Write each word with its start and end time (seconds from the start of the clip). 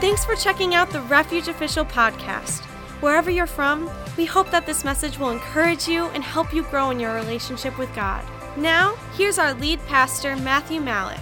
Thanks 0.00 0.24
for 0.24 0.34
checking 0.34 0.74
out 0.74 0.88
the 0.88 1.02
Refuge 1.02 1.48
Official 1.48 1.84
podcast. 1.84 2.64
Wherever 3.02 3.30
you're 3.30 3.46
from, 3.46 3.90
we 4.16 4.24
hope 4.24 4.50
that 4.50 4.64
this 4.64 4.82
message 4.82 5.18
will 5.18 5.28
encourage 5.28 5.86
you 5.86 6.06
and 6.06 6.24
help 6.24 6.54
you 6.54 6.62
grow 6.62 6.88
in 6.88 6.98
your 6.98 7.14
relationship 7.14 7.76
with 7.76 7.94
God. 7.94 8.24
Now, 8.56 8.94
here's 9.14 9.38
our 9.38 9.52
lead 9.52 9.78
pastor, 9.88 10.36
Matthew 10.36 10.80
Malik. 10.80 11.20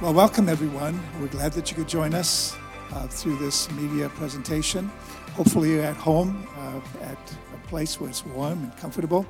Well, 0.00 0.14
welcome 0.14 0.48
everyone. 0.48 1.02
We're 1.20 1.26
glad 1.26 1.54
that 1.54 1.72
you 1.72 1.76
could 1.76 1.88
join 1.88 2.14
us 2.14 2.56
uh, 2.92 3.08
through 3.08 3.38
this 3.38 3.68
media 3.72 4.10
presentation. 4.10 4.92
Hopefully, 5.32 5.72
you're 5.72 5.82
at 5.82 5.96
home, 5.96 6.46
uh, 6.56 6.80
at 7.02 7.18
a 7.52 7.66
place 7.66 7.98
where 8.00 8.08
it's 8.08 8.24
warm 8.24 8.62
and 8.62 8.76
comfortable. 8.76 9.26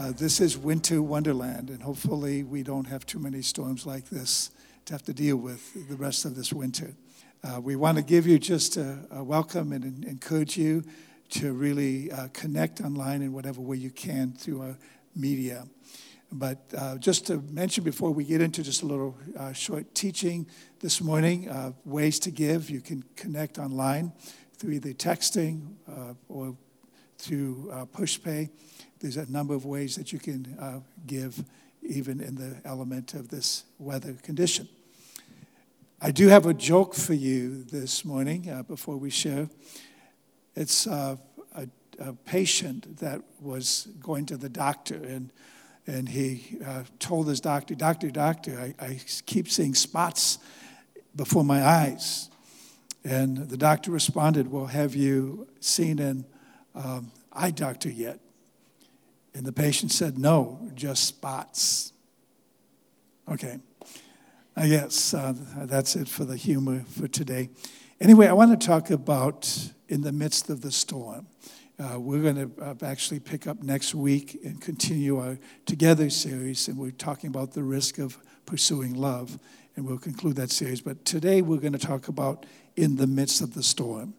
Uh, 0.00 0.10
this 0.10 0.40
is 0.40 0.56
winter 0.56 1.02
wonderland, 1.02 1.68
and 1.68 1.82
hopefully, 1.82 2.44
we 2.44 2.62
don't 2.62 2.86
have 2.86 3.04
too 3.04 3.18
many 3.18 3.42
storms 3.42 3.84
like 3.84 4.08
this 4.08 4.50
to 4.86 4.92
have 4.92 5.02
to 5.02 5.14
deal 5.14 5.36
with 5.36 5.88
the 5.88 5.96
rest 5.96 6.24
of 6.24 6.34
this 6.36 6.52
winter. 6.52 6.94
Uh, 7.42 7.60
we 7.60 7.76
want 7.76 7.96
to 7.96 8.02
give 8.02 8.26
you 8.26 8.38
just 8.38 8.76
a, 8.76 8.98
a 9.10 9.22
welcome 9.22 9.72
and 9.72 10.04
encourage 10.04 10.56
you 10.56 10.82
to 11.30 11.52
really 11.52 12.10
uh, 12.10 12.28
connect 12.32 12.80
online 12.80 13.22
in 13.22 13.32
whatever 13.32 13.60
way 13.60 13.76
you 13.76 13.90
can 13.90 14.32
through 14.32 14.62
our 14.62 14.76
media. 15.16 15.66
But 16.32 16.58
uh, 16.76 16.96
just 16.96 17.26
to 17.28 17.38
mention 17.50 17.84
before 17.84 18.10
we 18.10 18.24
get 18.24 18.40
into 18.40 18.62
just 18.62 18.82
a 18.82 18.86
little 18.86 19.16
uh, 19.38 19.52
short 19.52 19.94
teaching 19.94 20.46
this 20.80 21.00
morning, 21.00 21.48
uh, 21.48 21.72
ways 21.84 22.18
to 22.20 22.30
give. 22.30 22.70
You 22.70 22.80
can 22.80 23.04
connect 23.14 23.58
online 23.58 24.12
through 24.56 24.72
either 24.72 24.92
texting 24.92 25.74
uh, 25.88 26.14
or 26.28 26.56
through 27.18 27.70
PushPay. 27.94 28.50
There's 29.00 29.16
a 29.16 29.30
number 29.30 29.54
of 29.54 29.64
ways 29.64 29.96
that 29.96 30.12
you 30.12 30.18
can 30.18 30.82
give, 31.06 31.42
even 31.82 32.20
in 32.20 32.34
the 32.34 32.56
element 32.64 33.14
of 33.14 33.28
this 33.28 33.64
weather 33.78 34.14
condition. 34.22 34.68
I 36.00 36.10
do 36.10 36.28
have 36.28 36.46
a 36.46 36.54
joke 36.54 36.94
for 36.94 37.14
you 37.14 37.64
this 37.64 38.04
morning 38.04 38.50
uh, 38.50 38.62
before 38.62 38.96
we 38.96 39.10
share. 39.10 39.48
It's 40.54 40.86
uh, 40.86 41.16
a, 41.54 41.68
a, 41.98 42.12
patient 42.12 42.98
that 42.98 43.22
was 43.40 43.88
going 44.00 44.26
to 44.26 44.36
the 44.36 44.48
doctor, 44.48 44.96
and, 44.96 45.30
and 45.86 46.08
he 46.08 46.58
uh, 46.66 46.82
told 46.98 47.28
his 47.28 47.40
doctor, 47.40 47.74
Doctor, 47.74 48.10
doctor, 48.10 48.74
I, 48.78 48.84
I 48.84 49.00
keep 49.24 49.48
seeing 49.48 49.74
spots 49.74 50.38
before 51.16 51.44
my 51.44 51.64
eyes. 51.64 52.28
And 53.04 53.48
the 53.48 53.56
doctor 53.56 53.90
responded, 53.90 54.50
Well, 54.50 54.66
have 54.66 54.94
you 54.94 55.46
seen 55.60 55.98
an 56.00 56.26
um, 56.74 57.12
eye 57.32 57.50
doctor 57.50 57.88
yet? 57.88 58.18
And 59.34 59.46
the 59.46 59.52
patient 59.52 59.92
said, 59.92 60.18
No, 60.18 60.70
just 60.74 61.04
spots. 61.04 61.92
Okay. 63.30 63.58
Uh, 64.56 64.62
yes, 64.62 65.12
uh, 65.14 65.34
that's 65.62 65.96
it 65.96 66.06
for 66.06 66.24
the 66.24 66.36
humor 66.36 66.84
for 66.88 67.08
today. 67.08 67.48
Anyway, 68.00 68.28
I 68.28 68.32
want 68.32 68.58
to 68.60 68.66
talk 68.66 68.90
about 68.90 69.72
in 69.88 70.02
the 70.02 70.12
midst 70.12 70.48
of 70.48 70.60
the 70.60 70.70
storm. 70.70 71.26
Uh, 71.76 71.98
we're 71.98 72.22
going 72.22 72.36
to 72.36 72.62
uh, 72.62 72.74
actually 72.84 73.18
pick 73.18 73.48
up 73.48 73.64
next 73.64 73.96
week 73.96 74.38
and 74.44 74.60
continue 74.60 75.18
our 75.18 75.38
Together 75.66 76.08
series, 76.08 76.68
and 76.68 76.78
we're 76.78 76.92
talking 76.92 77.30
about 77.30 77.50
the 77.50 77.64
risk 77.64 77.98
of 77.98 78.16
pursuing 78.46 78.94
love, 78.94 79.40
and 79.74 79.84
we'll 79.84 79.98
conclude 79.98 80.36
that 80.36 80.52
series. 80.52 80.80
But 80.80 81.04
today 81.04 81.42
we're 81.42 81.58
going 81.58 81.72
to 81.72 81.78
talk 81.86 82.06
about 82.06 82.46
in 82.76 82.94
the 82.94 83.08
midst 83.08 83.40
of 83.40 83.54
the 83.54 83.62
storm. 83.64 84.14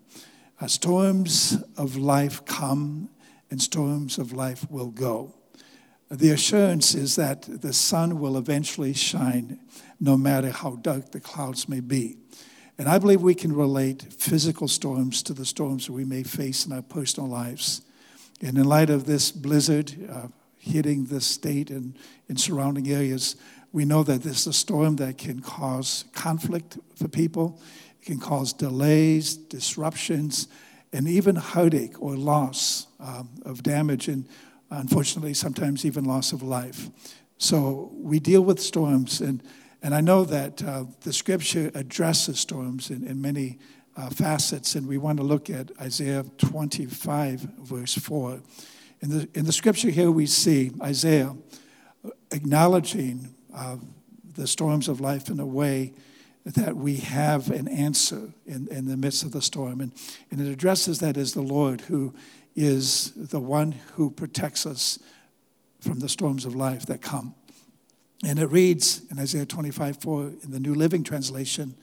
Uh, 0.60 0.68
storms 0.68 1.64
of 1.78 1.96
life 1.96 2.44
come, 2.44 3.10
and 3.50 3.62
storms 3.62 4.18
of 4.18 4.34
life 4.34 4.70
will 4.70 4.92
go. 4.92 5.34
The 6.18 6.32
assurance 6.32 6.96
is 6.96 7.18
that 7.18 7.44
the 7.44 7.74
sun 7.74 8.20
will 8.20 8.38
eventually 8.38 8.94
shine 8.94 9.60
no 10.00 10.16
matter 10.16 10.50
how 10.50 10.78
dark 10.78 11.12
the 11.12 11.20
clouds 11.20 11.68
may 11.68 11.82
be. 11.82 12.18
And 12.78 12.88
I 12.88 13.00
believe 13.00 13.22
we 13.22 13.36
can 13.36 13.54
relate 13.54 14.14
physical 14.14 14.68
storms 14.68 15.22
to 15.24 15.34
the 15.34 15.46
storms 15.46 15.90
we 15.90 16.06
may 16.06 16.24
face 16.24 16.66
in 16.66 16.72
our 16.72 16.82
personal 16.82 17.30
lives. 17.30 17.82
And 18.42 18.58
in 18.58 18.64
light 18.66 18.90
of 18.90 19.06
this 19.06 19.32
blizzard 19.32 19.94
uh, 20.10 20.28
hitting 20.58 21.06
the 21.06 21.22
state 21.22 21.70
and 21.70 21.98
in 22.30 22.38
surrounding 22.38 22.90
areas, 22.90 23.36
we 23.72 23.84
know 23.84 24.04
that 24.04 24.24
this 24.24 24.42
is 24.42 24.48
a 24.48 24.54
storm 24.54 24.96
that 24.98 25.18
can 25.18 25.42
cause 25.42 26.06
conflict 26.14 26.78
for 26.96 27.10
people, 27.10 27.60
it 28.02 28.06
can 28.06 28.20
cause 28.20 28.54
delays, 28.54 29.36
disruptions, 29.36 30.48
and 30.94 31.10
even 31.10 31.36
heartache 31.36 32.02
or 32.02 32.16
loss 32.16 32.88
um, 33.02 33.30
of 33.44 33.64
damage, 33.64 34.08
and 34.08 34.28
unfortunately, 34.70 35.34
sometimes 35.34 35.86
even 35.86 36.06
loss 36.06 36.34
of 36.34 36.42
life. 36.42 36.90
So 37.38 37.92
we 37.94 38.20
deal 38.20 38.42
with 38.42 38.60
storms, 38.60 39.22
and 39.22 39.44
and 39.86 39.94
I 39.94 40.02
know 40.02 40.26
that 40.26 40.64
uh, 40.64 40.86
the 41.02 41.14
scripture 41.14 41.70
addresses 41.76 42.40
storms 42.40 42.90
in, 42.90 43.06
in 43.06 43.22
many 43.22 43.60
uh, 43.96 44.10
facets, 44.10 44.74
and 44.74 44.88
we 44.88 44.98
want 44.98 45.20
to 45.20 45.24
look 45.24 45.48
at 45.48 45.72
Isaiah 45.80 46.26
25, 46.40 47.42
verse 47.60 47.94
4. 47.94 48.42
In 49.02 49.10
the, 49.10 49.30
in 49.36 49.46
the 49.46 49.52
scripture 49.52 49.92
here, 49.92 50.10
we 50.10 50.26
see 50.26 50.72
Isaiah 50.82 51.36
acknowledging 52.32 53.36
uh, 53.54 53.78
the 54.34 54.48
storms 54.48 54.88
of 54.88 55.02
life 55.02 55.30
in 55.30 55.40
a 55.40 55.46
way 55.46 55.94
that 56.46 56.76
we 56.76 56.98
have 56.98 57.52
an 57.52 57.68
answer 57.68 58.34
in, 58.48 58.68
in 58.70 58.88
the 58.88 58.98
midst 58.98 59.24
of 59.24 59.34
the 59.34 59.42
storm. 59.42 59.82
And, 59.82 59.92
and 60.32 60.42
it 60.42 60.52
addresses 60.52 60.98
that 61.00 61.16
as 61.16 61.34
the 61.34 61.44
Lord 61.44 61.82
who 61.82 62.12
is 62.56 63.12
the 63.16 63.40
one 63.40 63.74
who 63.94 64.10
protects 64.10 64.66
us 64.66 65.00
from 65.82 66.00
the 66.00 66.10
storms 66.10 66.46
of 66.46 66.56
life 66.56 66.86
that 66.86 67.02
come. 67.02 67.36
And 68.26 68.40
it 68.40 68.48
reads 68.48 69.02
in 69.12 69.20
Isaiah 69.20 69.46
25, 69.46 69.98
4 69.98 70.24
in 70.44 70.52
the 70.52 70.60
New 70.60 70.74
Living 70.74 71.04
Translation, 71.04 71.76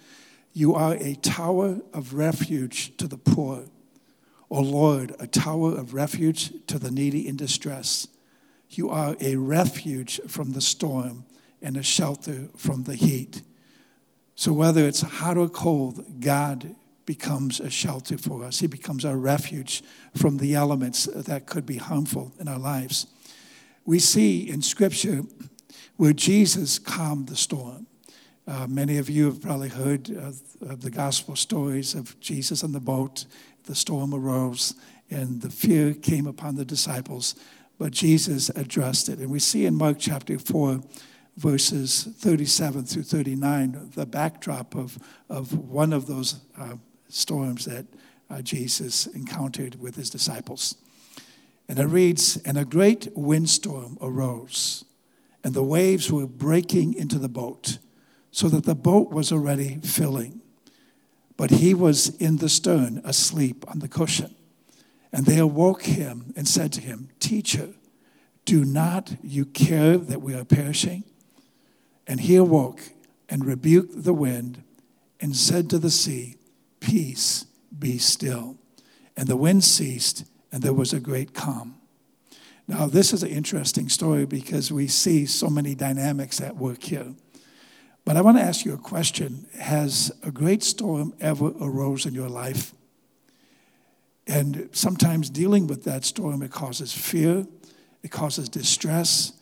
You 0.52 0.74
are 0.74 0.94
a 0.94 1.14
tower 1.16 1.80
of 1.92 2.14
refuge 2.14 2.96
to 2.96 3.06
the 3.06 3.18
poor. 3.18 3.64
O 4.50 4.60
Lord, 4.60 5.14
a 5.18 5.26
tower 5.26 5.76
of 5.76 5.94
refuge 5.94 6.52
to 6.66 6.78
the 6.78 6.90
needy 6.90 7.26
in 7.26 7.36
distress. 7.36 8.08
You 8.70 8.90
are 8.90 9.16
a 9.20 9.36
refuge 9.36 10.20
from 10.26 10.52
the 10.52 10.60
storm 10.60 11.24
and 11.60 11.76
a 11.76 11.82
shelter 11.82 12.48
from 12.56 12.84
the 12.84 12.94
heat. 12.94 13.42
So, 14.34 14.52
whether 14.52 14.86
it's 14.86 15.02
hot 15.02 15.36
or 15.36 15.48
cold, 15.48 16.20
God 16.20 16.74
becomes 17.06 17.60
a 17.60 17.70
shelter 17.70 18.16
for 18.16 18.44
us. 18.44 18.60
He 18.60 18.66
becomes 18.66 19.04
our 19.04 19.16
refuge 19.16 19.82
from 20.16 20.38
the 20.38 20.54
elements 20.54 21.04
that 21.04 21.46
could 21.46 21.66
be 21.66 21.76
harmful 21.76 22.32
in 22.38 22.48
our 22.48 22.58
lives. 22.58 23.06
We 23.84 23.98
see 23.98 24.48
in 24.48 24.62
Scripture 24.62 25.22
where 25.96 26.12
Jesus 26.12 26.78
calmed 26.78 27.28
the 27.28 27.36
storm. 27.36 27.86
Uh, 28.46 28.66
many 28.68 28.98
of 28.98 29.08
you 29.08 29.26
have 29.26 29.40
probably 29.40 29.68
heard 29.68 30.10
of, 30.10 30.40
of 30.60 30.82
the 30.82 30.90
gospel 30.90 31.36
stories 31.36 31.94
of 31.94 32.18
Jesus 32.20 32.64
on 32.64 32.72
the 32.72 32.80
boat. 32.80 33.24
The 33.64 33.74
storm 33.74 34.14
arose 34.14 34.74
and 35.10 35.42
the 35.42 35.50
fear 35.50 35.94
came 35.94 36.26
upon 36.26 36.56
the 36.56 36.64
disciples, 36.64 37.34
but 37.78 37.92
Jesus 37.92 38.48
addressed 38.50 39.08
it. 39.08 39.18
And 39.18 39.30
we 39.30 39.38
see 39.38 39.66
in 39.66 39.74
Mark 39.74 39.98
chapter 39.98 40.38
4, 40.38 40.80
verses 41.36 42.04
37 42.18 42.84
through 42.84 43.02
39, 43.02 43.92
the 43.94 44.06
backdrop 44.06 44.74
of, 44.74 44.98
of 45.28 45.56
one 45.56 45.92
of 45.92 46.06
those 46.06 46.40
uh, 46.58 46.76
storms 47.12 47.64
that 47.64 47.86
uh, 48.30 48.42
Jesus 48.42 49.06
encountered 49.06 49.80
with 49.80 49.96
his 49.96 50.10
disciples. 50.10 50.76
And 51.68 51.78
it 51.78 51.86
reads 51.86 52.36
And 52.38 52.58
a 52.58 52.64
great 52.64 53.08
windstorm 53.14 53.98
arose 54.00 54.84
and 55.44 55.54
the 55.54 55.62
waves 55.62 56.10
were 56.10 56.26
breaking 56.26 56.94
into 56.94 57.18
the 57.18 57.28
boat, 57.28 57.78
so 58.30 58.48
that 58.48 58.64
the 58.64 58.74
boat 58.74 59.10
was 59.10 59.32
already 59.32 59.78
filling. 59.82 60.40
But 61.36 61.50
he 61.50 61.74
was 61.74 62.14
in 62.16 62.36
the 62.36 62.48
stern, 62.48 63.00
asleep 63.04 63.64
on 63.68 63.80
the 63.80 63.88
cushion. 63.88 64.34
And 65.12 65.26
they 65.26 65.38
awoke 65.38 65.82
him 65.82 66.32
and 66.36 66.46
said 66.46 66.72
to 66.74 66.80
him, 66.80 67.10
Teacher, 67.18 67.70
do 68.44 68.64
not 68.64 69.16
you 69.22 69.44
care 69.44 69.98
that 69.98 70.22
we 70.22 70.34
are 70.34 70.44
perishing? 70.44 71.04
And 72.06 72.20
he 72.20 72.36
awoke 72.36 72.80
and 73.28 73.44
rebuked 73.44 74.04
the 74.04 74.14
wind 74.14 74.62
and 75.20 75.36
said 75.36 75.68
to 75.70 75.78
the 75.78 75.90
sea, 75.90 76.36
Peace, 76.82 77.46
be 77.78 77.96
still. 77.96 78.56
And 79.16 79.28
the 79.28 79.36
wind 79.36 79.62
ceased, 79.62 80.24
and 80.50 80.62
there 80.62 80.74
was 80.74 80.92
a 80.92 80.98
great 80.98 81.32
calm. 81.32 81.76
Now, 82.66 82.86
this 82.86 83.12
is 83.12 83.22
an 83.22 83.28
interesting 83.30 83.88
story 83.88 84.26
because 84.26 84.72
we 84.72 84.88
see 84.88 85.24
so 85.26 85.48
many 85.48 85.76
dynamics 85.76 86.40
at 86.40 86.56
work 86.56 86.82
here. 86.82 87.14
But 88.04 88.16
I 88.16 88.20
want 88.20 88.36
to 88.38 88.42
ask 88.42 88.64
you 88.64 88.74
a 88.74 88.78
question 88.78 89.46
Has 89.58 90.10
a 90.24 90.32
great 90.32 90.64
storm 90.64 91.14
ever 91.20 91.52
arose 91.60 92.04
in 92.04 92.14
your 92.14 92.28
life? 92.28 92.74
And 94.26 94.68
sometimes 94.72 95.30
dealing 95.30 95.68
with 95.68 95.84
that 95.84 96.04
storm, 96.04 96.42
it 96.42 96.50
causes 96.50 96.92
fear, 96.92 97.46
it 98.02 98.10
causes 98.10 98.48
distress. 98.48 99.34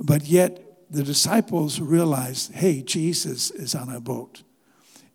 But 0.00 0.24
yet, 0.24 0.60
the 0.90 1.04
disciples 1.04 1.80
realized, 1.80 2.52
hey, 2.52 2.82
Jesus 2.82 3.52
is 3.52 3.74
on 3.74 3.88
our 3.88 4.00
boat. 4.00 4.42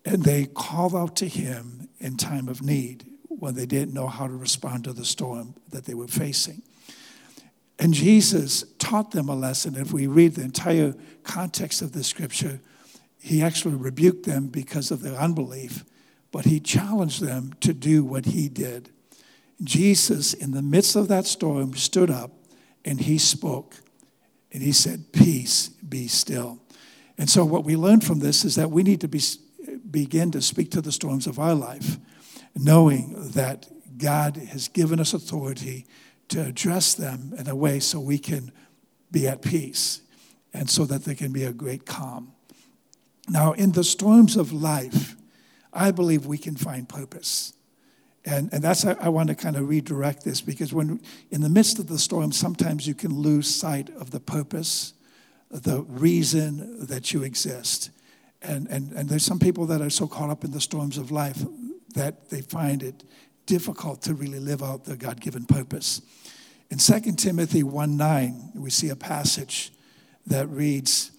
And 0.08 0.24
they 0.24 0.46
called 0.46 0.96
out 0.96 1.16
to 1.16 1.28
him 1.28 1.90
in 1.98 2.16
time 2.16 2.48
of 2.48 2.62
need 2.62 3.04
when 3.28 3.54
they 3.54 3.66
didn't 3.66 3.92
know 3.92 4.06
how 4.06 4.26
to 4.26 4.32
respond 4.32 4.84
to 4.84 4.94
the 4.94 5.04
storm 5.04 5.54
that 5.68 5.84
they 5.84 5.92
were 5.92 6.08
facing. 6.08 6.62
And 7.78 7.92
Jesus 7.92 8.64
taught 8.78 9.10
them 9.10 9.28
a 9.28 9.34
lesson. 9.36 9.76
If 9.76 9.92
we 9.92 10.06
read 10.06 10.34
the 10.34 10.44
entire 10.44 10.94
context 11.24 11.82
of 11.82 11.92
the 11.92 12.02
scripture, 12.02 12.58
he 13.20 13.42
actually 13.42 13.74
rebuked 13.74 14.24
them 14.24 14.46
because 14.46 14.90
of 14.90 15.02
their 15.02 15.14
unbelief, 15.14 15.84
but 16.32 16.46
he 16.46 16.58
challenged 16.58 17.20
them 17.20 17.52
to 17.60 17.74
do 17.74 18.02
what 18.02 18.24
he 18.24 18.48
did. 18.48 18.88
Jesus, 19.62 20.32
in 20.32 20.52
the 20.52 20.62
midst 20.62 20.96
of 20.96 21.08
that 21.08 21.26
storm, 21.26 21.74
stood 21.74 22.10
up 22.10 22.30
and 22.82 22.98
he 22.98 23.18
spoke. 23.18 23.74
And 24.52 24.62
he 24.62 24.72
said, 24.72 25.12
Peace, 25.12 25.68
be 25.68 26.08
still. 26.08 26.60
And 27.18 27.28
so, 27.28 27.44
what 27.44 27.64
we 27.64 27.76
learned 27.76 28.04
from 28.04 28.20
this 28.20 28.46
is 28.46 28.54
that 28.54 28.70
we 28.70 28.82
need 28.82 29.02
to 29.02 29.08
be, 29.08 29.20
begin 29.90 30.30
to 30.32 30.42
speak 30.42 30.70
to 30.72 30.80
the 30.80 30.92
storms 30.92 31.26
of 31.26 31.38
our 31.38 31.54
life, 31.54 31.98
knowing 32.54 33.30
that 33.32 33.68
God 33.96 34.36
has 34.36 34.68
given 34.68 35.00
us 35.00 35.12
authority 35.12 35.86
to 36.28 36.44
address 36.44 36.94
them 36.94 37.34
in 37.36 37.48
a 37.48 37.56
way 37.56 37.80
so 37.80 38.00
we 38.00 38.18
can 38.18 38.52
be 39.10 39.26
at 39.26 39.42
peace 39.42 40.02
and 40.52 40.68
so 40.68 40.84
that 40.84 41.04
there 41.04 41.14
can 41.14 41.32
be 41.32 41.44
a 41.44 41.52
great 41.52 41.86
calm. 41.86 42.32
Now, 43.28 43.52
in 43.52 43.72
the 43.72 43.84
storms 43.84 44.36
of 44.36 44.52
life, 44.52 45.16
I 45.72 45.90
believe 45.90 46.26
we 46.26 46.38
can 46.38 46.56
find 46.56 46.88
purpose. 46.88 47.52
And, 48.24 48.52
and 48.52 48.62
that's, 48.62 48.84
I, 48.84 48.96
I 49.00 49.08
want 49.08 49.28
to 49.28 49.34
kind 49.34 49.56
of 49.56 49.68
redirect 49.68 50.24
this 50.24 50.40
because 50.40 50.72
when 50.72 51.00
in 51.30 51.40
the 51.40 51.48
midst 51.48 51.78
of 51.78 51.86
the 51.86 51.98
storm, 51.98 52.32
sometimes 52.32 52.86
you 52.86 52.94
can 52.94 53.14
lose 53.14 53.54
sight 53.54 53.90
of 53.96 54.10
the 54.10 54.20
purpose, 54.20 54.94
the 55.50 55.82
reason 55.82 56.86
that 56.86 57.12
you 57.12 57.22
exist. 57.22 57.90
And, 58.42 58.68
and, 58.68 58.92
and 58.92 59.08
there's 59.08 59.24
some 59.24 59.38
people 59.38 59.66
that 59.66 59.80
are 59.80 59.90
so 59.90 60.06
caught 60.06 60.30
up 60.30 60.44
in 60.44 60.52
the 60.52 60.60
storms 60.60 60.96
of 60.96 61.10
life 61.10 61.42
that 61.94 62.30
they 62.30 62.40
find 62.40 62.82
it 62.82 63.04
difficult 63.46 64.02
to 64.02 64.14
really 64.14 64.38
live 64.38 64.62
out 64.62 64.84
their 64.84 64.96
God 64.96 65.20
given 65.20 65.44
purpose. 65.44 66.02
In 66.70 66.78
2 66.78 67.12
Timothy 67.12 67.62
1 67.62 67.96
9, 67.96 68.52
we 68.54 68.70
see 68.70 68.90
a 68.90 68.96
passage 68.96 69.72
that 70.26 70.46
reads, 70.48 71.10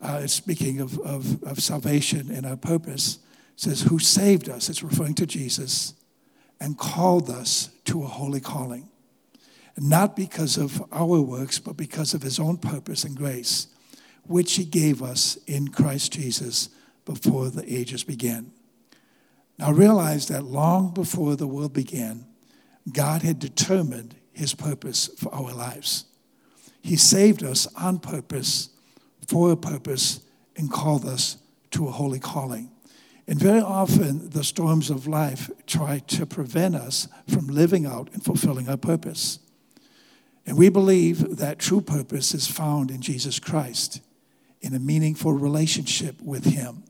uh, 0.00 0.26
speaking 0.26 0.80
of, 0.80 0.98
of, 1.00 1.42
of 1.42 1.60
salvation 1.60 2.30
and 2.30 2.44
our 2.44 2.56
purpose, 2.56 3.18
says, 3.56 3.82
Who 3.82 3.98
saved 3.98 4.48
us, 4.48 4.68
it's 4.68 4.82
referring 4.82 5.14
to 5.14 5.26
Jesus, 5.26 5.94
and 6.60 6.78
called 6.78 7.30
us 7.30 7.70
to 7.86 8.04
a 8.04 8.06
holy 8.06 8.40
calling. 8.40 8.88
Not 9.76 10.14
because 10.14 10.56
of 10.56 10.82
our 10.92 11.20
works, 11.20 11.58
but 11.58 11.76
because 11.76 12.14
of 12.14 12.22
his 12.22 12.38
own 12.38 12.58
purpose 12.58 13.04
and 13.04 13.16
grace, 13.16 13.66
which 14.26 14.54
he 14.54 14.64
gave 14.64 15.02
us 15.02 15.36
in 15.46 15.68
Christ 15.68 16.12
Jesus 16.12 16.70
before 17.04 17.50
the 17.50 17.64
ages 17.72 18.04
began. 18.04 18.50
Now 19.58 19.72
realize 19.72 20.28
that 20.28 20.44
long 20.44 20.92
before 20.92 21.36
the 21.36 21.46
world 21.46 21.72
began, 21.72 22.26
God 22.92 23.22
had 23.22 23.38
determined 23.38 24.16
his 24.32 24.54
purpose 24.54 25.08
for 25.18 25.32
our 25.34 25.52
lives. 25.52 26.06
He 26.82 26.96
saved 26.96 27.42
us 27.42 27.66
on 27.76 27.98
purpose, 27.98 28.70
for 29.26 29.52
a 29.52 29.56
purpose, 29.56 30.20
and 30.56 30.70
called 30.70 31.04
us 31.04 31.38
to 31.70 31.88
a 31.88 31.92
holy 31.92 32.18
calling. 32.18 32.70
And 33.26 33.38
very 33.38 33.60
often, 33.60 34.28
the 34.30 34.44
storms 34.44 34.90
of 34.90 35.06
life 35.06 35.50
try 35.66 36.00
to 36.08 36.26
prevent 36.26 36.74
us 36.74 37.08
from 37.26 37.46
living 37.46 37.86
out 37.86 38.10
and 38.12 38.22
fulfilling 38.22 38.68
our 38.68 38.76
purpose. 38.76 39.38
And 40.46 40.58
we 40.58 40.68
believe 40.68 41.38
that 41.38 41.58
true 41.58 41.80
purpose 41.80 42.34
is 42.34 42.46
found 42.46 42.90
in 42.90 43.00
Jesus 43.00 43.38
Christ, 43.38 44.02
in 44.64 44.74
a 44.74 44.78
meaningful 44.78 45.32
relationship 45.32 46.20
with 46.20 46.44
Him. 46.44 46.84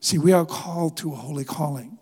See, 0.00 0.18
we 0.18 0.32
are 0.32 0.46
called 0.46 0.96
to 0.98 1.12
a 1.12 1.16
holy 1.16 1.44
calling, 1.44 1.98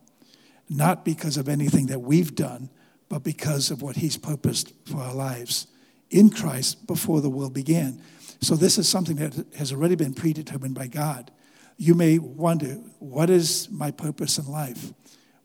not 0.68 1.04
because 1.04 1.36
of 1.36 1.48
anything 1.48 1.86
that 1.86 2.00
we've 2.00 2.34
done, 2.34 2.70
but 3.08 3.22
because 3.22 3.70
of 3.70 3.82
what 3.82 3.96
He's 3.96 4.16
purposed 4.16 4.72
for 4.86 4.98
our 4.98 5.14
lives 5.14 5.66
in 6.10 6.30
Christ 6.30 6.86
before 6.86 7.20
the 7.20 7.30
world 7.30 7.54
began. 7.54 8.00
So, 8.40 8.54
this 8.54 8.78
is 8.78 8.88
something 8.88 9.16
that 9.16 9.46
has 9.56 9.72
already 9.72 9.96
been 9.96 10.14
predetermined 10.14 10.74
by 10.74 10.86
God 10.86 11.30
you 11.80 11.94
may 11.94 12.18
wonder, 12.18 12.74
what 12.98 13.30
is 13.30 13.70
my 13.70 13.90
purpose 13.90 14.36
in 14.36 14.46
life? 14.46 14.92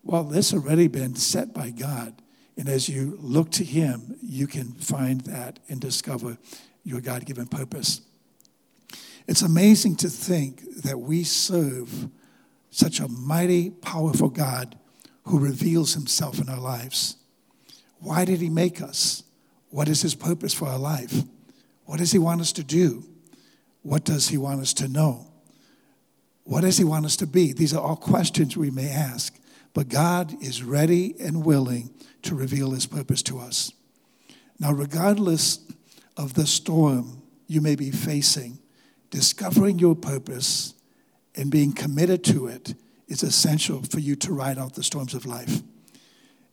Well, 0.03 0.25
this 0.25 0.53
already 0.53 0.89
been 0.89 1.15
set 1.15 1.53
by 1.53 1.69
God. 1.69 2.13
And 2.57 2.67
as 2.67 2.89
you 2.89 3.17
look 3.21 3.51
to 3.51 3.63
Him, 3.63 4.17
you 4.21 4.45
can 4.45 4.73
find 4.73 5.21
that 5.21 5.59
and 5.69 5.79
discover 5.79 6.37
your 6.83 6.99
God 6.99 7.25
given 7.25 7.47
purpose. 7.47 8.01
It's 9.27 9.42
amazing 9.42 9.95
to 9.98 10.10
think 10.10 10.83
that 10.83 11.00
we 11.00 11.24
serve 11.24 12.10
such 12.69 13.00
a 13.00 13.07
mighty, 13.07 13.69
powerful 13.69 14.30
God 14.30 14.77
who 15.24 15.39
reveals 15.39 15.94
Himself 15.94 16.39
in 16.39 16.50
our 16.50 16.60
lives. 16.60 17.18
Why 18.00 18.25
did 18.25 18.42
He 18.42 18.50
make 18.50 18.81
us? 18.81 19.24
What 19.69 19.88
is 19.89 20.01
His 20.01 20.13
purpose 20.13 20.54
for 20.54 20.68
our 20.68 20.77
life? 20.77 21.24
What 21.86 22.00
does 22.00 22.12
He 22.12 22.19
want 22.19 22.42
us 22.42 22.51
to 22.54 22.63
do? 22.63 23.04
What 23.81 24.04
does 24.04 24.27
He 24.27 24.38
want 24.38 24.62
us 24.62 24.74
to 24.75 24.88
know? 24.88 25.27
What 26.44 26.62
does 26.62 26.77
He 26.77 26.83
want 26.83 27.06
us 27.06 27.16
to 27.18 27.27
be? 27.27 27.54
These 27.54 27.74
are 27.74 27.81
all 27.81 27.95
questions 27.95 28.56
we 28.56 28.69
may 28.69 28.89
ask. 28.89 29.39
But 29.74 29.89
God 29.89 30.36
is 30.42 30.63
ready 30.63 31.16
and 31.19 31.44
willing 31.44 31.89
to 32.22 32.36
reveal 32.36 32.72
His 32.72 32.86
purpose 32.86 33.24
to 33.24 33.39
us. 33.39 33.72
Now, 34.60 34.72
regardless 34.72 35.60
of 36.16 36.33
the 36.33 36.48
storm 36.48 37.22
you 37.48 37.62
may 37.62 37.75
be 37.75 37.92
facing, 37.92 38.60
discovering 39.15 39.79
your 39.79 39.95
purpose 39.95 40.73
and 41.35 41.50
being 41.50 41.73
committed 41.73 42.23
to 42.25 42.47
it 42.47 42.75
is 43.07 43.23
essential 43.23 43.81
for 43.81 44.00
you 44.00 44.15
to 44.15 44.33
ride 44.33 44.57
out 44.57 44.75
the 44.75 44.83
storms 44.83 45.13
of 45.13 45.25
life. 45.25 45.62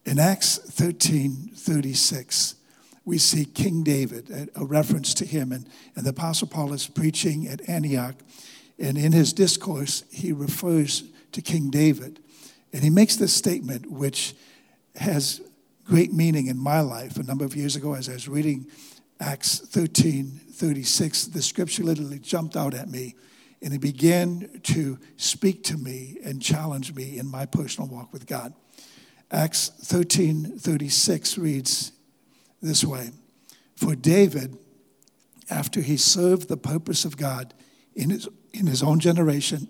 In 0.05 0.19
Acts 0.19 0.59
13 0.59 1.51
36, 1.55 2.57
we 3.05 3.19
see 3.19 3.45
King 3.45 3.83
David, 3.83 4.51
a 4.55 4.65
reference 4.65 5.13
to 5.15 5.27
him, 5.27 5.51
and, 5.53 5.69
and 5.97 6.07
the 6.07 6.11
Apostle 6.11 6.49
Paul 6.49 6.73
is 6.73 6.87
preaching 6.87 7.49
at 7.49 7.69
Antioch 7.69 8.15
and 8.83 8.99
in 8.99 9.13
his 9.13 9.33
discourse, 9.33 10.05
he 10.11 10.33
refers 10.33 11.05
to 11.31 11.41
King 11.41 11.71
David. 11.71 12.19
And 12.73 12.83
he 12.83 12.91
makes 12.91 13.17
this 13.17 13.33
statement, 13.33 13.91
which 13.91 14.35
has 14.97 15.41
great 15.85 16.13
meaning 16.13 16.49
in 16.49 16.59
my 16.59 16.81
life. 16.81 17.17
A 17.17 17.23
number 17.23 17.45
of 17.45 17.55
years 17.55 17.77
ago, 17.77 17.95
as 17.95 18.09
I 18.09 18.15
was 18.15 18.29
reading 18.29 18.67
Acts 19.23 19.61
13 19.61 20.41
36, 20.51 21.27
the 21.27 21.43
scripture 21.43 21.85
literally 21.85 22.19
jumped 22.19 22.57
out 22.57 22.75
at 22.75 22.91
me. 22.91 23.15
And 23.63 23.73
it 23.73 23.81
began 23.81 24.61
to 24.65 24.99
speak 25.17 25.63
to 25.65 25.77
me 25.77 26.19
and 26.25 26.43
challenge 26.43 26.93
me 26.93 27.19
in 27.19 27.29
my 27.29 27.47
personal 27.47 27.89
walk 27.89 28.13
with 28.13 28.27
God. 28.27 28.53
Acts 29.31 29.69
13 29.69 30.59
36 30.59 31.39
reads 31.39 31.93
this 32.61 32.83
way 32.85 33.11
For 33.77 33.95
David, 33.95 34.59
after 35.49 35.81
he 35.81 35.97
served 35.97 36.49
the 36.49 36.57
purpose 36.57 37.05
of 37.05 37.17
God 37.17 37.55
in 37.95 38.11
his 38.11 38.29
in 38.53 38.67
his 38.67 38.83
own 38.83 38.99
generation 38.99 39.69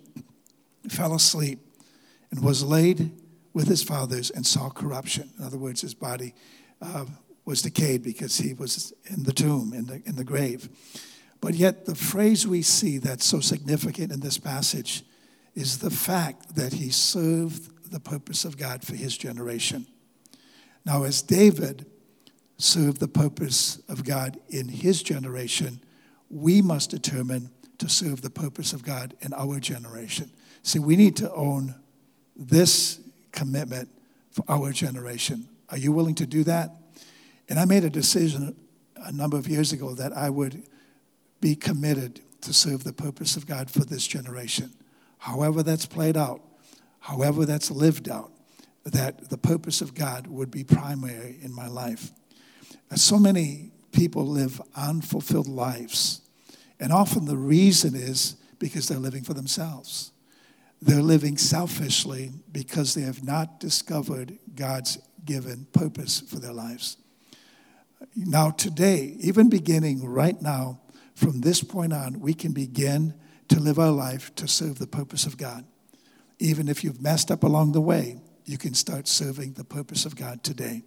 fell 0.88 1.14
asleep 1.14 1.61
and 2.30 2.42
was 2.42 2.64
laid 2.64 3.12
with 3.52 3.68
his 3.68 3.82
fathers 3.82 4.30
and 4.30 4.47
saw 4.47 4.71
corruption. 4.71 5.30
In 5.38 5.44
other 5.44 5.59
words, 5.59 5.82
his 5.82 5.94
body 5.94 6.35
uh, 6.80 7.04
was 7.44 7.62
decayed 7.62 8.02
because 8.02 8.38
he 8.38 8.54
was 8.54 8.92
in 9.06 9.25
the 9.25 9.32
tomb, 9.32 9.72
in 9.72 9.87
the, 9.87 10.02
in 10.06 10.16
the 10.16 10.25
grave. 10.25 10.68
But 11.40 11.54
yet, 11.54 11.87
the 11.87 11.94
phrase 11.94 12.46
we 12.46 12.62
see 12.62 12.99
that's 12.99 13.26
so 13.26 13.40
significant 13.40 14.12
in 14.12 14.20
this 14.20 14.38
passage 14.38 15.02
is 15.54 15.78
the 15.78 15.90
fact 15.90 16.54
that 16.54 16.72
he 16.72 16.90
served 16.90 17.90
the 17.90 18.00
purpose 18.00 18.44
of 18.44 18.56
God 18.56 18.84
for 18.84 18.94
his 18.94 19.16
generation. 19.16 19.87
Now, 20.84 21.02
as 21.02 21.20
David 21.20 21.87
served 22.58 23.00
the 23.00 23.08
purpose 23.08 23.82
of 23.88 24.04
God 24.04 24.38
in 24.49 24.68
his 24.68 25.02
generation, 25.02 25.80
we 26.30 26.62
must 26.62 26.90
determine 26.90 27.50
to 27.78 27.88
serve 27.88 28.22
the 28.22 28.30
purpose 28.30 28.72
of 28.72 28.84
God 28.84 29.14
in 29.20 29.34
our 29.34 29.58
generation. 29.58 30.30
See, 30.62 30.78
we 30.78 30.96
need 30.96 31.16
to 31.16 31.32
own 31.32 31.75
this 32.37 33.00
commitment 33.32 33.88
for 34.30 34.44
our 34.49 34.70
generation. 34.70 35.49
Are 35.68 35.78
you 35.78 35.92
willing 35.92 36.14
to 36.16 36.26
do 36.26 36.44
that? 36.44 36.70
And 37.49 37.58
I 37.58 37.64
made 37.64 37.84
a 37.84 37.90
decision 37.90 38.56
a 38.96 39.12
number 39.12 39.37
of 39.37 39.49
years 39.49 39.72
ago 39.72 39.94
that 39.94 40.16
I 40.16 40.30
would 40.30 40.62
be 41.40 41.54
committed 41.54 42.20
to 42.42 42.52
serve 42.52 42.84
the 42.84 42.92
purpose 42.92 43.37
of 43.37 43.46
God 43.46 43.70
for 43.70 43.84
this 43.84 44.06
generation. 44.06 44.72
However, 45.18 45.62
that's 45.62 45.87
played 45.87 46.16
out, 46.16 46.40
however, 47.00 47.44
that's 47.44 47.70
lived 47.70 48.08
out, 48.08 48.32
that 48.84 49.30
the 49.30 49.38
purpose 49.38 49.80
of 49.80 49.94
God 49.94 50.26
would 50.26 50.50
be 50.50 50.64
primary 50.64 51.38
in 51.42 51.54
my 51.54 51.68
life. 51.68 52.11
So 52.94 53.18
many 53.18 53.72
people 53.92 54.26
live 54.26 54.61
unfulfilled 54.76 55.49
lives 55.49 56.22
and 56.82 56.92
often 56.92 57.26
the 57.26 57.37
reason 57.37 57.94
is 57.94 58.34
because 58.58 58.88
they're 58.88 58.99
living 58.99 59.22
for 59.22 59.34
themselves. 59.34 60.11
They're 60.82 61.00
living 61.00 61.38
selfishly 61.38 62.32
because 62.50 62.94
they 62.94 63.02
have 63.02 63.22
not 63.22 63.61
discovered 63.61 64.37
God's 64.56 64.99
given 65.25 65.68
purpose 65.72 66.20
for 66.20 66.40
their 66.40 66.52
lives. 66.52 66.96
Now, 68.14 68.50
today, 68.50 69.16
even 69.21 69.49
beginning 69.49 70.04
right 70.04 70.40
now, 70.40 70.81
from 71.14 71.40
this 71.40 71.62
point 71.62 71.92
on, 71.92 72.21
we 72.21 72.35
can 72.35 72.52
begin 72.52 73.14
to 73.49 73.59
live 73.59 73.78
our 73.78 73.90
life 73.90 74.35
to 74.35 74.47
serve 74.47 74.78
the 74.78 74.87
purpose 74.87 75.25
of 75.25 75.37
God. 75.37 75.64
Even 76.38 76.69
if 76.69 76.85
you've 76.85 77.00
messed 77.00 77.31
up 77.31 77.42
along 77.42 77.73
the 77.73 77.81
way, 77.81 78.21
you 78.45 78.59
can 78.59 78.75
start 78.75 79.09
serving 79.09 79.52
the 79.52 79.64
purpose 79.64 80.04
of 80.04 80.16
God 80.16 80.42
today. 80.42 80.83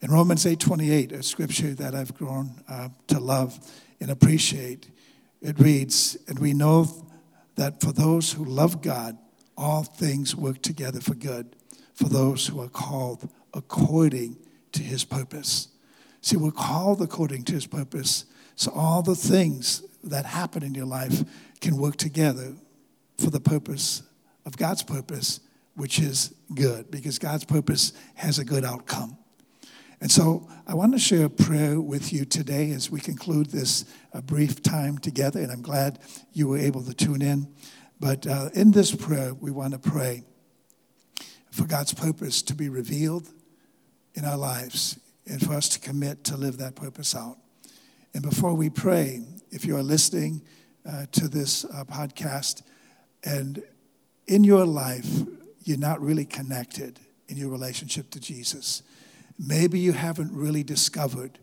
In 0.00 0.10
Romans 0.10 0.46
8:28, 0.46 1.12
a 1.12 1.22
scripture 1.22 1.74
that 1.74 1.94
I've 1.94 2.14
grown 2.14 2.62
uh, 2.68 2.88
to 3.08 3.18
love 3.18 3.58
and 4.00 4.10
appreciate, 4.10 4.88
it 5.42 5.58
reads, 5.58 6.16
And 6.28 6.38
we 6.38 6.54
know 6.54 7.06
that 7.56 7.80
for 7.80 7.92
those 7.92 8.32
who 8.32 8.44
love 8.44 8.80
God, 8.80 9.18
all 9.56 9.82
things 9.82 10.36
work 10.36 10.62
together 10.62 11.00
for 11.00 11.14
good, 11.14 11.56
for 11.94 12.08
those 12.08 12.46
who 12.46 12.60
are 12.60 12.68
called 12.68 13.28
according 13.52 14.36
to 14.72 14.82
his 14.82 15.04
purpose. 15.04 15.68
See, 16.28 16.36
we're 16.36 16.50
called 16.50 17.00
according 17.00 17.44
to 17.44 17.54
his 17.54 17.66
purpose, 17.66 18.26
so 18.54 18.70
all 18.72 19.00
the 19.00 19.14
things 19.14 19.82
that 20.04 20.26
happen 20.26 20.62
in 20.62 20.74
your 20.74 20.84
life 20.84 21.24
can 21.62 21.78
work 21.78 21.96
together 21.96 22.54
for 23.16 23.30
the 23.30 23.40
purpose 23.40 24.02
of 24.44 24.54
God's 24.58 24.82
purpose, 24.82 25.40
which 25.74 25.98
is 25.98 26.34
good, 26.54 26.90
because 26.90 27.18
God's 27.18 27.46
purpose 27.46 27.94
has 28.16 28.38
a 28.38 28.44
good 28.44 28.62
outcome. 28.62 29.16
And 30.02 30.12
so 30.12 30.46
I 30.66 30.74
want 30.74 30.92
to 30.92 30.98
share 30.98 31.24
a 31.24 31.30
prayer 31.30 31.80
with 31.80 32.12
you 32.12 32.26
today 32.26 32.72
as 32.72 32.90
we 32.90 33.00
conclude 33.00 33.46
this 33.46 33.86
uh, 34.12 34.20
brief 34.20 34.62
time 34.62 34.98
together, 34.98 35.40
and 35.40 35.50
I'm 35.50 35.62
glad 35.62 35.98
you 36.34 36.46
were 36.46 36.58
able 36.58 36.82
to 36.82 36.92
tune 36.92 37.22
in. 37.22 37.48
But 38.00 38.26
uh, 38.26 38.50
in 38.52 38.72
this 38.72 38.94
prayer, 38.94 39.32
we 39.32 39.50
want 39.50 39.72
to 39.72 39.78
pray 39.78 40.24
for 41.50 41.64
God's 41.64 41.94
purpose 41.94 42.42
to 42.42 42.54
be 42.54 42.68
revealed 42.68 43.30
in 44.12 44.26
our 44.26 44.36
lives 44.36 44.98
and 45.28 45.44
for 45.44 45.54
us 45.54 45.68
to 45.70 45.80
commit 45.80 46.24
to 46.24 46.36
live 46.36 46.58
that 46.58 46.74
purpose 46.74 47.14
out. 47.14 47.36
And 48.14 48.22
before 48.22 48.54
we 48.54 48.70
pray, 48.70 49.22
if 49.50 49.64
you 49.64 49.76
are 49.76 49.82
listening 49.82 50.42
uh, 50.88 51.06
to 51.12 51.28
this 51.28 51.64
uh, 51.64 51.84
podcast 51.84 52.62
and 53.22 53.62
in 54.26 54.44
your 54.44 54.64
life 54.64 55.08
you're 55.64 55.78
not 55.78 56.00
really 56.00 56.24
connected 56.24 56.98
in 57.28 57.36
your 57.36 57.50
relationship 57.50 58.10
to 58.10 58.20
Jesus, 58.20 58.82
maybe 59.38 59.78
you 59.78 59.92
haven't 59.92 60.32
really 60.32 60.62
discovered 60.62 61.38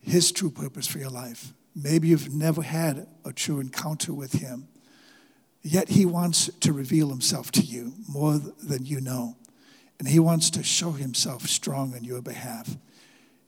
His 0.00 0.30
true 0.30 0.50
purpose 0.50 0.86
for 0.86 0.98
your 0.98 1.10
life. 1.10 1.52
Maybe 1.74 2.08
you've 2.08 2.34
never 2.34 2.62
had 2.62 3.06
a 3.24 3.32
true 3.32 3.60
encounter 3.60 4.12
with 4.12 4.32
Him. 4.32 4.68
Yet 5.62 5.88
He 5.88 6.04
wants 6.04 6.50
to 6.60 6.72
reveal 6.74 7.08
Himself 7.08 7.50
to 7.52 7.62
you 7.62 7.94
more 8.06 8.38
than 8.38 8.84
you 8.84 9.00
know. 9.00 9.36
And 9.98 10.08
He 10.08 10.18
wants 10.18 10.50
to 10.50 10.62
show 10.62 10.92
Himself 10.92 11.46
strong 11.46 11.94
on 11.94 12.04
your 12.04 12.20
behalf. 12.20 12.76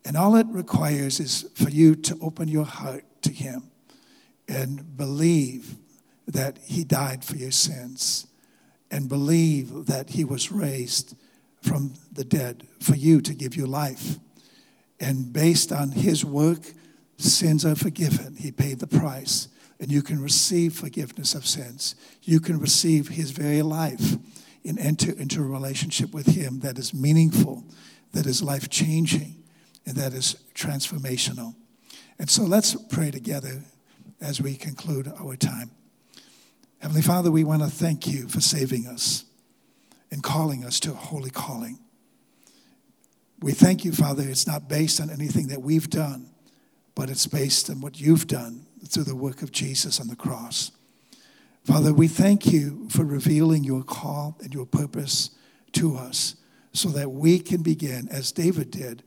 And 0.07 0.17
all 0.17 0.37
it 0.37 0.47
requires 0.49 1.19
is 1.19 1.51
for 1.57 1.69
you 1.69 1.97
to 1.97 2.17
open 2.23 2.47
your 2.47 2.65
heart 2.65 3.05
to 3.23 3.33
Him 3.33 3.65
and 4.49 4.97
believe 4.97 5.75
that 6.29 6.59
He 6.63 6.85
died 6.85 7.25
for 7.25 7.35
your 7.35 7.51
sins 7.51 8.29
and 8.89 9.09
believe 9.09 9.87
that 9.87 10.11
He 10.11 10.25
was 10.25 10.53
raised 10.53 11.17
from 11.61 11.95
the 12.13 12.23
dead 12.25 12.69
for 12.79 12.95
you 12.95 13.21
to 13.21 13.35
give 13.35 13.57
you 13.57 13.67
life. 13.67 14.21
And 15.01 15.33
based 15.33 15.73
on 15.73 15.91
His 15.91 16.25
work, 16.25 16.63
sins 17.17 17.67
are 17.67 17.75
forgiven. 17.75 18.37
He 18.37 18.53
paid 18.53 18.79
the 18.79 18.87
price. 18.87 19.49
And 19.81 19.91
you 19.91 20.03
can 20.03 20.23
receive 20.23 20.73
forgiveness 20.73 21.35
of 21.35 21.45
sins. 21.45 21.97
You 22.23 22.39
can 22.39 22.61
receive 22.61 23.09
His 23.09 23.33
very 23.33 23.63
life 23.63 24.17
and 24.65 24.79
enter 24.79 25.11
into 25.11 25.43
a 25.43 25.47
relationship 25.47 26.15
with 26.15 26.27
Him 26.29 26.61
that 26.61 26.79
is 26.79 26.95
meaningful, 26.95 27.65
that 28.13 28.25
is 28.25 28.41
life 28.41 28.71
changing, 28.71 29.43
and 29.87 29.97
that 29.97 30.13
is 30.13 30.37
transformational. 30.55 31.55
And 32.19 32.29
so 32.29 32.43
let's 32.43 32.75
pray 32.75 33.11
together 33.11 33.63
as 34.21 34.41
we 34.41 34.57
conclude 34.57 35.13
our 35.21 35.37
time. 35.37 35.71
Heavenly 36.81 37.03
Father, 37.03 37.31
we 37.31 37.45
want 37.45 37.63
to 37.63 37.69
thank 37.69 38.07
you 38.07 38.29
for 38.29 38.41
saving 38.41 38.87
us 38.87 39.25
and 40.11 40.23
calling 40.23 40.65
us 40.65 40.81
to 40.81 40.93
a 40.93 40.95
holy 40.95 41.31
calling. 41.31 41.79
We 43.41 43.53
thank 43.53 43.85
you, 43.85 43.93
Father, 43.93 44.23
it's 44.23 44.47
not 44.47 44.69
based 44.69 45.01
on 45.01 45.11
anything 45.11 45.49
that 45.49 45.63
we've 45.63 45.91
done, 45.91 46.31
but 46.95 47.11
it's 47.11 47.27
based 47.27 47.69
on 47.69 47.81
what 47.81 48.01
you've 48.01 48.27
done 48.27 48.67
through 48.87 49.05
the 49.05 49.17
work 49.17 49.43
of 49.43 49.53
Jesus 49.53 50.01
on 50.01 50.09
the 50.09 50.17
cross. 50.17 50.71
Father, 51.65 51.93
we 51.93 52.09
thank 52.09 52.47
you 52.47 52.89
for 52.91 53.05
revealing 53.05 53.65
your 53.65 53.83
call 53.83 54.37
and 54.41 54.55
your 54.55 54.67
purpose 54.67 55.31
to 55.73 55.97
us 55.97 56.37
so 56.73 56.89
that 56.91 57.11
we 57.11 57.39
can 57.39 57.63
begin, 57.63 58.09
as 58.11 58.33
David 58.33 58.71
did, 58.71 59.03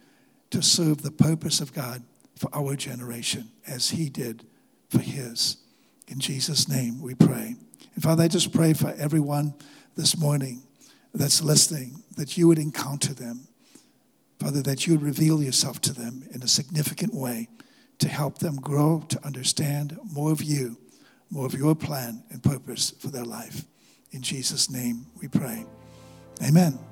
to 0.52 0.62
serve 0.62 1.02
the 1.02 1.12
purpose 1.12 1.60
of 1.60 1.74
God 1.74 2.04
for 2.36 2.50
our 2.54 2.76
generation 2.76 3.52
as 3.68 3.92
he 3.92 4.10
did 4.10 4.46
for 4.90 5.00
his. 5.00 5.58
In 6.08 6.20
Jesus' 6.20 6.68
name 6.68 7.02
we 7.02 7.16
pray. 7.16 7.56
And 7.94 8.04
Father, 8.04 8.24
I 8.24 8.28
just 8.28 8.54
pray 8.54 8.74
for 8.74 8.94
everyone 8.98 9.54
this 9.96 10.18
morning 10.18 10.64
that's 11.14 11.42
listening 11.42 12.04
that 12.18 12.38
you 12.38 12.48
would 12.48 12.60
encounter 12.60 13.14
them. 13.14 13.48
Father, 14.40 14.62
that 14.62 14.88
you 14.88 14.94
would 14.94 15.04
reveal 15.04 15.44
yourself 15.44 15.82
to 15.82 15.94
them 15.94 16.24
in 16.32 16.42
a 16.42 16.48
significant 16.48 17.14
way 17.14 17.50
to 18.00 18.08
help 18.08 18.40
them 18.40 18.56
grow 18.56 19.04
to 19.10 19.26
understand 19.26 20.00
more 20.04 20.32
of 20.32 20.42
you 20.42 20.78
more 21.30 21.46
of 21.46 21.54
your 21.54 21.76
plan 21.76 22.24
and 22.32 22.42
purpose 22.42 22.92
for 23.00 23.08
their 23.08 23.26
life. 23.26 23.66
In 24.12 24.22
Jesus' 24.22 24.70
name 24.70 25.06
we 25.22 25.28
pray. 25.28 25.66
Amen. 26.44 26.89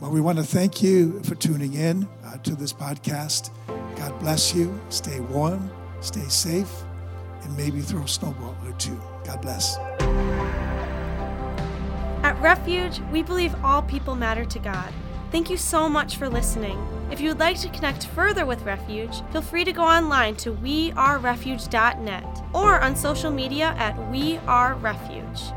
Well, 0.00 0.12
we 0.12 0.20
want 0.20 0.38
to 0.38 0.44
thank 0.44 0.80
you 0.80 1.20
for 1.24 1.34
tuning 1.34 1.74
in 1.74 2.06
uh, 2.24 2.36
to 2.38 2.54
this 2.54 2.72
podcast. 2.72 3.50
God 3.96 4.16
bless 4.20 4.54
you. 4.54 4.80
Stay 4.90 5.18
warm, 5.18 5.70
stay 6.00 6.28
safe, 6.28 6.70
and 7.42 7.56
maybe 7.56 7.80
throw 7.80 8.02
a 8.02 8.08
snowball 8.08 8.56
or 8.64 8.72
two. 8.72 9.00
God 9.26 9.42
bless. 9.42 9.76
At 12.22 12.40
Refuge, 12.40 13.00
we 13.10 13.22
believe 13.22 13.54
all 13.64 13.82
people 13.82 14.14
matter 14.14 14.44
to 14.44 14.58
God. 14.60 14.92
Thank 15.32 15.50
you 15.50 15.56
so 15.56 15.88
much 15.88 16.16
for 16.16 16.28
listening. 16.28 16.78
If 17.10 17.20
you 17.20 17.30
would 17.30 17.40
like 17.40 17.58
to 17.60 17.68
connect 17.68 18.06
further 18.06 18.46
with 18.46 18.62
Refuge, 18.62 19.22
feel 19.32 19.42
free 19.42 19.64
to 19.64 19.72
go 19.72 19.82
online 19.82 20.36
to 20.36 20.52
wearerefuge.net 20.52 22.44
or 22.54 22.80
on 22.80 22.94
social 22.94 23.32
media 23.32 23.74
at 23.78 23.96
wearerefuge. 23.96 25.54